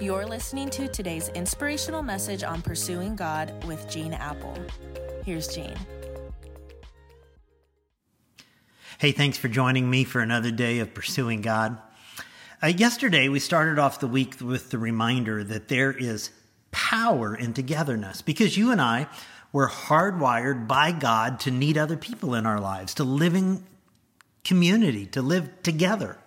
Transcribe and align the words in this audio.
You're 0.00 0.26
listening 0.26 0.70
to 0.70 0.88
today's 0.88 1.28
inspirational 1.30 2.02
message 2.02 2.42
on 2.42 2.62
pursuing 2.62 3.14
God 3.14 3.64
with 3.64 3.88
Gene 3.88 4.12
Appel. 4.12 4.58
Here's 5.24 5.46
Gene. 5.46 5.78
Hey, 8.98 9.12
thanks 9.12 9.38
for 9.38 9.46
joining 9.46 9.88
me 9.88 10.02
for 10.02 10.20
another 10.20 10.50
day 10.50 10.80
of 10.80 10.94
pursuing 10.94 11.42
God. 11.42 11.78
Uh, 12.60 12.66
yesterday, 12.66 13.28
we 13.28 13.38
started 13.38 13.78
off 13.78 14.00
the 14.00 14.08
week 14.08 14.40
with 14.40 14.70
the 14.70 14.78
reminder 14.78 15.44
that 15.44 15.68
there 15.68 15.92
is 15.92 16.30
power 16.72 17.32
in 17.32 17.54
togetherness 17.54 18.20
because 18.20 18.56
you 18.56 18.72
and 18.72 18.80
I 18.80 19.06
were 19.52 19.68
hardwired 19.68 20.66
by 20.66 20.90
God 20.90 21.38
to 21.40 21.52
need 21.52 21.78
other 21.78 21.96
people 21.96 22.34
in 22.34 22.46
our 22.46 22.58
lives, 22.58 22.94
to 22.94 23.04
live 23.04 23.36
in 23.36 23.64
community, 24.44 25.06
to 25.06 25.22
live 25.22 25.62
together. 25.62 26.18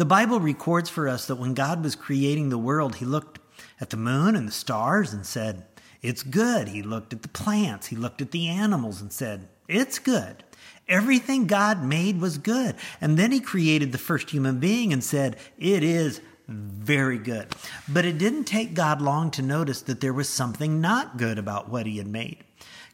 The 0.00 0.06
Bible 0.06 0.40
records 0.40 0.88
for 0.88 1.06
us 1.10 1.26
that 1.26 1.36
when 1.36 1.52
God 1.52 1.84
was 1.84 1.94
creating 1.94 2.48
the 2.48 2.56
world, 2.56 2.94
he 2.94 3.04
looked 3.04 3.38
at 3.82 3.90
the 3.90 3.98
moon 3.98 4.34
and 4.34 4.48
the 4.48 4.52
stars 4.52 5.12
and 5.12 5.26
said, 5.26 5.66
It's 6.00 6.22
good. 6.22 6.68
He 6.68 6.80
looked 6.80 7.12
at 7.12 7.20
the 7.20 7.28
plants, 7.28 7.88
he 7.88 7.96
looked 7.96 8.22
at 8.22 8.30
the 8.30 8.48
animals 8.48 9.02
and 9.02 9.12
said, 9.12 9.50
It's 9.68 9.98
good. 9.98 10.42
Everything 10.88 11.46
God 11.46 11.84
made 11.84 12.18
was 12.18 12.38
good. 12.38 12.76
And 12.98 13.18
then 13.18 13.30
he 13.30 13.40
created 13.40 13.92
the 13.92 13.98
first 13.98 14.30
human 14.30 14.58
being 14.58 14.90
and 14.90 15.04
said, 15.04 15.36
It 15.58 15.82
is 15.82 16.22
very 16.48 17.18
good. 17.18 17.48
But 17.86 18.06
it 18.06 18.16
didn't 18.16 18.44
take 18.44 18.72
God 18.72 19.02
long 19.02 19.30
to 19.32 19.42
notice 19.42 19.82
that 19.82 20.00
there 20.00 20.14
was 20.14 20.30
something 20.30 20.80
not 20.80 21.18
good 21.18 21.36
about 21.36 21.68
what 21.68 21.84
he 21.84 21.98
had 21.98 22.08
made. 22.08 22.38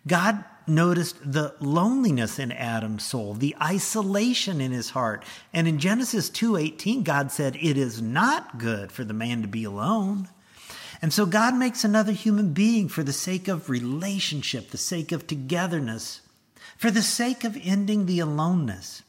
God 0.09 0.45
noticed 0.67 1.17
the 1.33 1.55
loneliness 1.61 2.39
in 2.39 2.53
Adam's 2.53 3.05
soul, 3.05 3.35
the 3.35 3.57
isolation 3.63 4.61
in 4.61 4.73
his 4.73 4.91
heart. 4.91 5.25
And 5.53 5.69
in 5.69 5.79
Genesis 5.79 6.29
2:18 6.29 7.03
God 7.03 7.31
said, 7.31 7.57
"It 7.61 7.77
is 7.77 8.03
not 8.03 8.59
good 8.59 8.91
for 8.91 9.05
the 9.05 9.15
man 9.15 9.43
to 9.43 9.49
be 9.49 9.65
alone." 9.65 10.29
And 11.03 11.13
so 11.13 11.27
God 11.27 11.55
makes 11.55 11.85
another 11.85 12.13
human 12.13 12.53
being 12.53 12.89
for 12.89 13.03
the 13.03 13.13
sake 13.13 13.49
of 13.49 13.69
relationship, 13.69 14.71
the 14.71 14.79
sake 14.79 15.13
of 15.13 15.27
togetherness, 15.27 16.21
for 16.77 16.91
the 16.91 17.03
sake 17.03 17.45
of 17.45 17.59
ending 17.63 18.07
the 18.07 18.21
aloneness. 18.21 19.03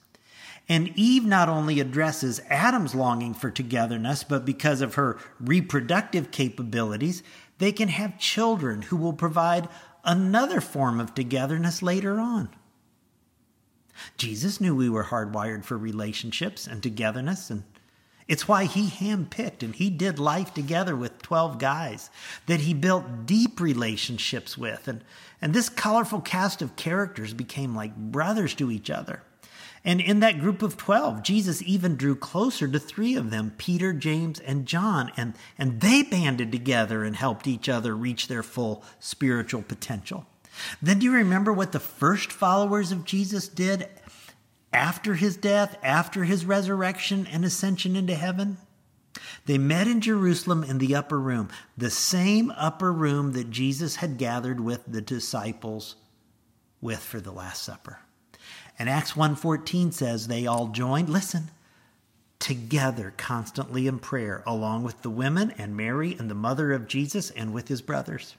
And 0.70 0.92
Eve 0.96 1.24
not 1.24 1.48
only 1.48 1.80
addresses 1.80 2.42
Adam's 2.50 2.94
longing 2.94 3.34
for 3.34 3.50
togetherness, 3.50 4.24
but 4.24 4.46
because 4.46 4.82
of 4.82 4.96
her 4.96 5.18
reproductive 5.40 6.32
capabilities, 6.32 7.24
they 7.58 7.72
can 7.72 7.88
have 7.88 8.20
children 8.20 8.84
who 8.84 8.98
will 8.98 9.14
provide 9.14 9.70
another 10.08 10.62
form 10.62 11.00
of 11.00 11.14
togetherness 11.14 11.84
later 11.84 12.20
on. 12.20 12.50
Jesus 14.16 14.62
knew 14.62 14.76
we 14.76 14.90
were 14.90 15.06
hardwired 15.06 15.66
for 15.66 15.78
relationships 15.78 16.66
and 16.66 16.82
togetherness, 16.82 17.50
and 17.50 17.64
it's 18.28 18.48
why 18.48 18.66
he 18.66 18.90
handpicked 18.90 19.64
and 19.64 19.76
he 19.76 19.90
did 19.90 20.20
life 20.20 20.54
together 20.54 20.96
with 20.96 21.22
12 21.22 21.60
guys 21.60 22.10
that 22.46 22.62
he 22.62 22.74
built 22.74 23.26
deep 23.26 23.60
relationships 23.60 24.58
with. 24.58 24.88
And, 24.88 25.04
and 25.42 25.54
this 25.54 25.70
colorful 25.70 26.22
cast 26.22 26.62
of 26.62 26.76
characters 26.76 27.34
became 27.34 27.76
like 27.76 27.96
brothers 27.96 28.54
to 28.56 28.72
each 28.72 28.90
other. 28.90 29.24
And 29.88 30.02
in 30.02 30.20
that 30.20 30.42
group 30.42 30.62
of 30.62 30.76
12, 30.76 31.24
Jesus 31.24 31.62
even 31.62 31.96
drew 31.96 32.14
closer 32.14 32.68
to 32.68 32.78
three 32.78 33.16
of 33.16 33.32
them, 33.32 33.54
Peter, 33.58 33.94
James, 33.94 34.38
and 34.42 34.66
John, 34.66 35.14
and, 35.16 35.34
and 35.58 35.80
they 35.80 36.04
banded 36.04 36.52
together 36.52 37.06
and 37.06 37.16
helped 37.16 37.48
each 37.48 37.70
other 37.70 37.96
reach 37.96 38.28
their 38.28 38.44
full 38.44 38.84
spiritual 39.00 39.62
potential. 39.62 40.26
Then 40.82 41.00
do 41.00 41.06
you 41.06 41.14
remember 41.14 41.54
what 41.54 41.72
the 41.72 41.80
first 41.80 42.34
followers 42.34 42.92
of 42.92 43.06
Jesus 43.06 43.48
did 43.48 43.88
after 44.74 45.14
his 45.14 45.38
death, 45.38 45.78
after 45.82 46.26
his 46.26 46.44
resurrection 46.44 47.26
and 47.26 47.46
ascension 47.46 47.96
into 47.96 48.14
heaven? 48.14 48.58
They 49.46 49.58
met 49.58 49.88
in 49.88 50.02
Jerusalem 50.02 50.66
in 50.66 50.80
the 50.80 50.96
upper 50.96 51.18
room, 51.18 51.48
the 51.78 51.90
same 51.90 52.52
upper 52.58 52.92
room 52.92 53.32
that 53.32 53.52
Jesus 53.52 53.96
had 53.96 54.18
gathered 54.18 54.60
with 54.60 54.84
the 54.86 55.02
disciples 55.02 55.96
with 56.82 57.00
for 57.00 57.22
the 57.22 57.32
Last 57.32 57.64
Supper. 57.64 58.00
And 58.80 58.90
Acts 58.90 59.14
1:14 59.14 59.92
says 59.94 60.28
they 60.28 60.46
all 60.46 60.68
joined, 60.68 61.10
listen, 61.10 61.50
together 62.40 63.14
constantly 63.18 63.88
in 63.88 64.00
prayer 64.00 64.44
along 64.46 64.84
with 64.84 65.02
the 65.02 65.10
women 65.10 65.52
and 65.58 65.76
Mary 65.76 66.16
and 66.20 66.30
the 66.30 66.36
mother 66.36 66.72
of 66.72 66.88
Jesus 66.88 67.32
and 67.32 67.54
with 67.54 67.68
his 67.68 67.82
brothers. 67.82 68.36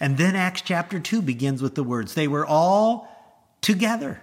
And 0.00 0.16
then 0.18 0.34
Acts 0.34 0.62
chapter 0.62 0.98
2 0.98 1.22
begins 1.22 1.62
with 1.62 1.74
the 1.74 1.84
words, 1.84 2.14
they 2.14 2.28
were 2.28 2.46
all 2.46 3.08
together. 3.60 4.20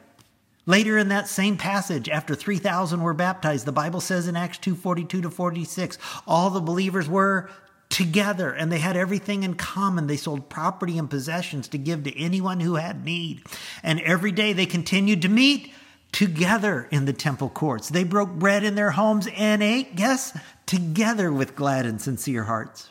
Later 0.65 0.97
in 0.97 1.09
that 1.09 1.27
same 1.27 1.57
passage, 1.57 2.09
after 2.09 2.33
3,000 2.33 3.01
were 3.01 3.13
baptized, 3.13 3.65
the 3.65 3.71
Bible 3.71 4.01
says 4.01 4.27
in 4.27 4.35
Acts 4.35 4.57
2:42 4.57 5.21
to 5.21 5.29
46, 5.29 5.97
all 6.27 6.49
the 6.49 6.59
believers 6.59 7.07
were 7.07 7.49
together 7.89 8.51
and 8.51 8.71
they 8.71 8.79
had 8.79 8.97
everything 8.97 9.43
in 9.43 9.53
common. 9.53 10.07
They 10.07 10.17
sold 10.17 10.49
property 10.49 10.97
and 10.97 11.07
possessions 11.09 11.67
to 11.69 11.77
give 11.77 12.03
to 12.03 12.19
anyone 12.19 12.59
who 12.59 12.75
had 12.75 13.05
need. 13.05 13.43
And 13.85 14.01
every 14.01 14.31
day 14.31 14.51
they 14.51 14.65
continued 14.65 15.21
to 15.21 15.29
meet 15.29 15.71
together 16.11 16.87
in 16.89 17.05
the 17.05 17.13
temple 17.13 17.49
courts. 17.49 17.87
They 17.87 18.03
broke 18.03 18.31
bread 18.31 18.63
in 18.63 18.73
their 18.73 18.91
homes 18.91 19.27
and 19.35 19.61
ate, 19.61 19.95
guess, 19.95 20.35
together 20.65 21.31
with 21.31 21.55
glad 21.55 21.85
and 21.85 22.01
sincere 22.01 22.45
hearts. 22.45 22.89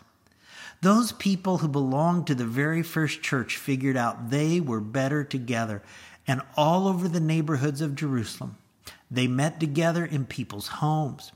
Those 0.82 1.10
people 1.10 1.58
who 1.58 1.68
belonged 1.68 2.28
to 2.28 2.34
the 2.36 2.44
very 2.44 2.84
first 2.84 3.22
church 3.22 3.56
figured 3.56 3.96
out 3.96 4.30
they 4.30 4.60
were 4.60 4.80
better 4.80 5.24
together. 5.24 5.82
And 6.28 6.42
all 6.56 6.86
over 6.86 7.08
the 7.08 7.20
neighborhoods 7.20 7.80
of 7.80 7.96
Jerusalem, 7.96 8.56
they 9.10 9.26
met 9.26 9.58
together 9.58 10.04
in 10.04 10.26
people's 10.26 10.68
homes. 10.68 11.32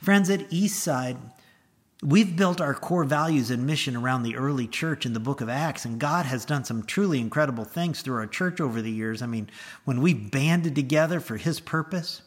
Friends, 0.00 0.30
at 0.30 0.48
Eastside, 0.50 1.18
We've 2.04 2.34
built 2.34 2.60
our 2.60 2.74
core 2.74 3.04
values 3.04 3.52
and 3.52 3.64
mission 3.64 3.94
around 3.94 4.24
the 4.24 4.34
early 4.34 4.66
church 4.66 5.06
in 5.06 5.12
the 5.12 5.20
book 5.20 5.40
of 5.40 5.48
Acts, 5.48 5.84
and 5.84 6.00
God 6.00 6.26
has 6.26 6.44
done 6.44 6.64
some 6.64 6.82
truly 6.82 7.20
incredible 7.20 7.64
things 7.64 8.02
through 8.02 8.16
our 8.16 8.26
church 8.26 8.60
over 8.60 8.82
the 8.82 8.90
years. 8.90 9.22
I 9.22 9.26
mean, 9.26 9.48
when 9.84 10.00
we 10.00 10.12
banded 10.12 10.74
together 10.74 11.20
for 11.20 11.36
His 11.36 11.60
purpose, 11.60 12.22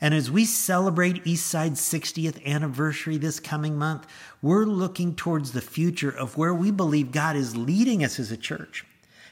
and 0.00 0.14
as 0.14 0.30
we 0.30 0.46
celebrate 0.46 1.26
Eastside's 1.26 1.82
60th 1.82 2.42
anniversary 2.46 3.18
this 3.18 3.38
coming 3.38 3.76
month, 3.76 4.06
we're 4.40 4.64
looking 4.64 5.14
towards 5.14 5.52
the 5.52 5.60
future 5.60 6.08
of 6.10 6.38
where 6.38 6.54
we 6.54 6.70
believe 6.70 7.12
God 7.12 7.36
is 7.36 7.54
leading 7.54 8.02
us 8.02 8.18
as 8.18 8.32
a 8.32 8.36
church. 8.38 8.86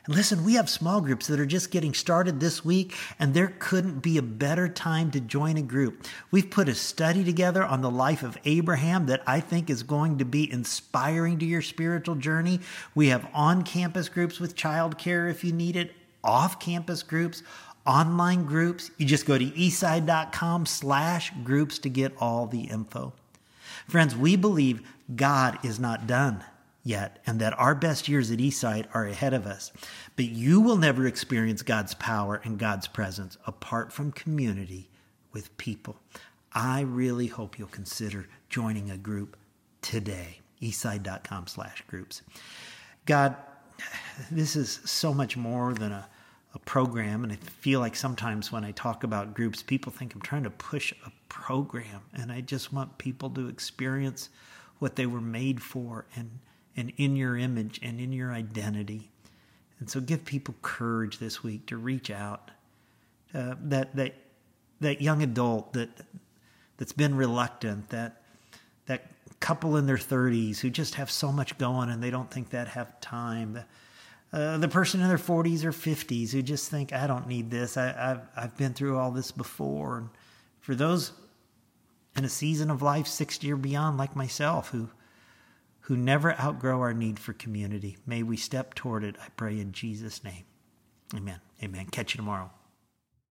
And 0.07 0.15
listen, 0.15 0.45
we 0.45 0.55
have 0.55 0.71
small 0.71 1.01
groups 1.01 1.27
that 1.27 1.39
are 1.39 1.47
just 1.47 1.71
getting 1.71 1.93
started 1.93 2.41
this 2.41 2.65
week, 2.65 2.95
and 3.19 3.35
there 3.35 3.55
couldn't 3.59 4.01
be 4.01 4.17
a 4.17 4.23
better 4.23 4.69
time 4.69 5.11
to 5.11 5.21
join 5.21 5.59
a 5.59 5.63
group. 5.63 6.07
We've 6.31 6.51
put 6.51 6.69
a 6.69 6.75
study 6.75 7.23
together 7.23 7.63
on 7.63 7.83
the 7.83 7.91
life 7.91 8.23
of 8.23 8.39
Abraham 8.45 9.07
that 9.07 9.23
I 9.27 9.41
think 9.41 9.69
is 9.69 9.83
going 9.83 10.19
to 10.19 10.25
be 10.25 10.51
inspiring 10.51 11.39
to 11.41 11.45
your 11.45 11.63
spiritual 11.63 12.15
journey. 12.15 12.61
We 12.95 13.09
have 13.09 13.29
on 13.35 13.63
campus 13.63 14.09
groups 14.09 14.41
with 14.41 14.57
childcare 14.57 15.31
if 15.31 15.45
you 15.45 15.53
need 15.53 15.77
it, 15.77 15.93
off 16.25 16.59
campus 16.59 17.03
groups, 17.03 17.43
online 17.87 18.47
groups. 18.47 18.91
You 18.97 19.05
just 19.05 19.27
go 19.27 19.37
to 19.37 19.45
eastside.com 19.45 20.65
slash 20.65 21.33
groups 21.45 21.79
to 21.81 21.91
get 21.91 22.15
all 22.19 22.47
the 22.47 22.63
info. 22.63 23.13
Friends, 23.87 24.17
we 24.17 24.37
believe 24.37 24.81
God 25.15 25.59
is 25.65 25.79
not 25.79 26.07
done 26.07 26.45
yet, 26.83 27.19
and 27.27 27.41
that 27.41 27.59
our 27.59 27.75
best 27.75 28.09
years 28.09 28.31
at 28.31 28.39
Eastside 28.39 28.87
are 28.95 29.07
ahead 29.07 29.35
of 29.35 29.47
us. 29.47 29.73
But 30.17 30.27
you 30.27 30.61
will 30.61 30.77
never 30.77 31.07
experience 31.07 31.63
God's 31.63 31.95
power 31.95 32.41
and 32.45 32.59
God's 32.59 32.89
presence 32.89 33.37
apart 33.47 33.93
from 33.93 34.13
community 34.13 34.89
with 35.33 35.57
people. 35.57 35.97
I 36.53 36.81
really 36.81 37.27
hope 37.27 37.59
you'll 37.59 37.69
consider 37.69 38.29
joining 38.49 38.91
a 38.91 38.97
group 38.97 39.37
today. 39.83 40.41
Eastside.com 40.61 41.47
slash 41.47 41.85
groups. 41.87 42.23
God, 43.07 43.37
this 44.31 44.57
is 44.57 44.81
so 44.85 45.15
much 45.15 45.37
more 45.37 45.73
than 45.73 45.93
a, 45.93 46.09
a 46.55 46.59
program. 46.61 47.25
And 47.25 47.33
I 47.33 47.37
feel 47.37 47.81
like 47.81 47.97
sometimes 47.97 48.51
when 48.51 48.65
I 48.65 48.73
talk 48.73 49.05
about 49.05 49.35
groups, 49.35 49.63
people 49.63 49.93
think 49.93 50.15
I'm 50.15 50.21
trying 50.21 50.43
to 50.43 50.51
push 50.51 50.93
a 51.07 51.13
program. 51.29 52.03
And 52.13 52.33
I 52.33 52.41
just 52.41 52.73
want 52.73 52.99
people 52.99 53.31
to 53.31 53.49
experience 53.49 54.29
what 54.81 54.97
they 54.97 55.07
were 55.07 55.21
made 55.21 55.63
for 55.63 56.07
and 56.17 56.41
and 56.77 56.93
in 56.97 57.17
your 57.17 57.37
image 57.37 57.81
and 57.83 58.01
in 58.01 58.13
your 58.13 58.33
identity. 58.33 59.11
And 59.79 59.91
so 59.91 60.01
give 60.01 60.25
people 60.25 60.55
courage 60.63 61.19
this 61.19 61.43
week 61.43 61.67
to 61.67 61.77
reach 61.77 62.11
out. 62.11 62.51
Uh, 63.33 63.55
that 63.63 63.95
that 63.97 64.15
that 64.81 65.01
young 65.01 65.23
adult 65.23 65.73
that 65.75 65.91
that's 66.77 66.93
been 66.93 67.15
reluctant, 67.15 67.91
that 67.91 68.23
that 68.87 69.07
couple 69.41 69.77
in 69.77 69.87
their 69.87 69.97
30s 69.97 70.59
who 70.59 70.71
just 70.71 70.97
have 70.97 71.11
so 71.11 71.33
much 71.33 71.57
going 71.59 71.89
and 71.89 72.03
they 72.03 72.11
don't 72.11 72.31
think 72.31 72.51
that 72.51 72.69
have 72.69 73.01
time. 73.01 73.55
The, 73.55 73.65
uh, 74.33 74.59
the 74.59 74.69
person 74.69 75.01
in 75.01 75.09
their 75.09 75.19
40s 75.19 75.65
or 75.65 75.73
50s 75.73 76.31
who 76.31 76.43
just 76.43 76.71
think, 76.71 76.93
I 76.93 77.07
don't 77.07 77.27
need 77.27 77.51
this. 77.51 77.77
I, 77.77 77.87
have 77.87 78.29
I've 78.37 78.57
been 78.57 78.75
through 78.75 78.99
all 78.99 79.11
this 79.11 79.31
before. 79.31 79.99
And 79.99 80.09
for 80.61 80.75
those 80.75 81.13
in 82.17 82.25
a 82.25 82.29
season 82.29 82.71
of 82.71 82.83
life 82.83 83.07
60 83.07 83.51
or 83.53 83.57
beyond, 83.57 83.99
like 83.99 84.15
myself, 84.15 84.69
who 84.69 84.89
who 85.91 85.97
never 85.97 86.41
outgrow 86.41 86.81
our 86.83 86.95
need 86.95 87.19
for 87.19 87.33
community. 87.33 87.97
May 88.07 88.23
we 88.23 88.37
step 88.37 88.75
toward 88.75 89.03
it, 89.03 89.17
I 89.21 89.27
pray 89.31 89.59
in 89.59 89.73
Jesus' 89.73 90.23
name. 90.23 90.45
Amen. 91.13 91.41
Amen. 91.65 91.87
Catch 91.87 92.15
you 92.15 92.19
tomorrow. 92.19 92.53